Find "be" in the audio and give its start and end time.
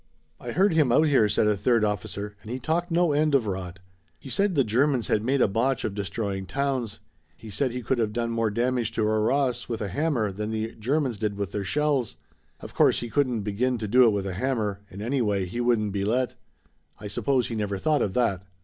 15.91-16.03